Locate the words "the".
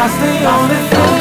0.16-0.46